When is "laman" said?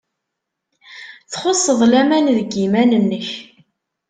1.91-2.25